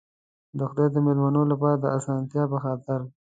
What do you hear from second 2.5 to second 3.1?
په خاطر.